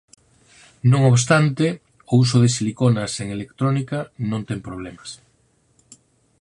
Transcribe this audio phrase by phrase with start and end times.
[0.91, 1.65] Non obstante
[2.11, 5.09] o uso de siliconas en electrónica non ten problemas.